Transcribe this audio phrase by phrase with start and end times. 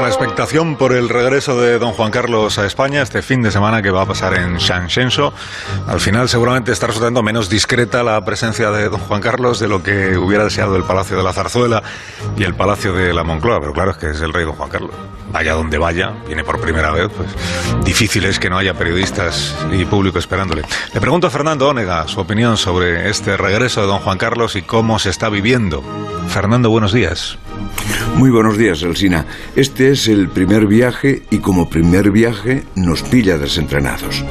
[0.00, 3.80] La expectación por el regreso de don Juan Carlos a España este fin de semana
[3.80, 5.08] que va a pasar en Shenzhen,
[5.86, 9.82] al final seguramente está resultando menos discreta la presencia de don Juan Carlos de lo
[9.82, 11.82] que hubiera deseado el Palacio de la Zarzuela
[12.36, 14.68] y el Palacio de la Moncloa, pero claro es que es el rey don Juan
[14.68, 14.90] Carlos.
[15.32, 17.30] Vaya donde vaya, viene por primera vez, pues
[17.84, 20.62] difícil es que no haya periodistas y público esperándole.
[20.92, 24.62] Le pregunto a Fernando Ónega su opinión sobre este regreso de don Juan Carlos y
[24.62, 25.82] cómo se está viviendo.
[26.28, 27.38] Fernando, buenos días.
[28.16, 29.26] Muy buenos días, Elsina.
[29.56, 34.24] Este es el primer viaje y como primer viaje nos pilla desentrenados.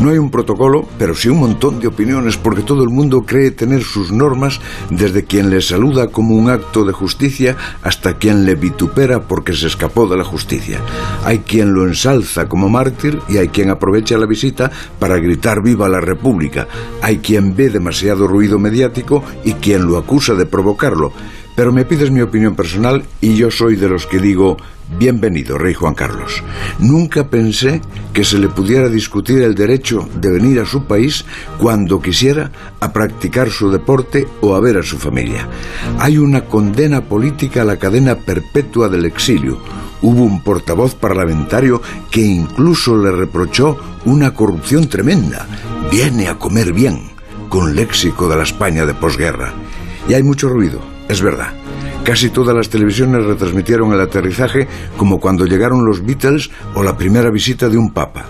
[0.00, 3.52] No hay un protocolo, pero sí un montón de opiniones porque todo el mundo cree
[3.52, 8.56] tener sus normas desde quien le saluda como un acto de justicia hasta quien le
[8.56, 10.80] vitupera porque se escapó de la justicia.
[11.24, 15.88] Hay quien lo ensalza como mártir y hay quien aprovecha la visita para gritar viva
[15.88, 16.66] la República.
[17.02, 21.12] Hay quien ve demasiado ruido mediático y quien lo acusa de provocarlo.
[21.58, 24.56] Pero me pides mi opinión personal y yo soy de los que digo,
[24.96, 26.44] bienvenido, Rey Juan Carlos.
[26.78, 27.82] Nunca pensé
[28.12, 31.24] que se le pudiera discutir el derecho de venir a su país
[31.58, 35.48] cuando quisiera a practicar su deporte o a ver a su familia.
[35.98, 39.58] Hay una condena política a la cadena perpetua del exilio.
[40.00, 45.48] Hubo un portavoz parlamentario que incluso le reprochó una corrupción tremenda.
[45.90, 47.10] Viene a comer bien,
[47.48, 49.52] con léxico de la España de posguerra.
[50.08, 51.52] Y hay mucho ruido es verdad.
[52.04, 57.30] Casi todas las televisiones retransmitieron el aterrizaje como cuando llegaron los Beatles o la primera
[57.30, 58.24] visita de un papa.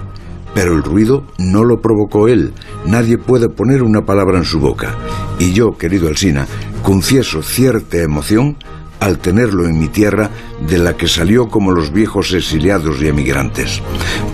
[0.55, 2.53] Pero el ruido no lo provocó él.
[2.87, 4.95] Nadie puede poner una palabra en su boca.
[5.39, 6.47] Y yo, querido Alsina,
[6.83, 8.57] confieso cierta emoción
[9.01, 10.31] al tenerlo en mi tierra
[10.67, 13.83] de la que salió como los viejos exiliados y emigrantes.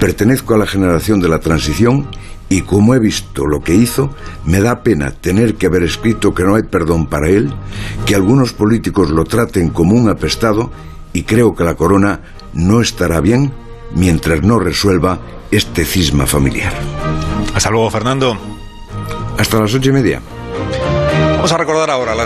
[0.01, 2.09] Pertenezco a la generación de la transición
[2.49, 4.11] y como he visto lo que hizo,
[4.45, 7.53] me da pena tener que haber escrito que no hay perdón para él,
[8.07, 10.71] que algunos políticos lo traten como un apestado
[11.13, 12.21] y creo que la corona
[12.53, 13.53] no estará bien
[13.95, 16.73] mientras no resuelva este cisma familiar.
[17.55, 18.37] Hasta luego, Fernando.
[19.39, 20.21] Hasta las ocho y media.
[21.37, 22.23] Vamos a recordar ahora las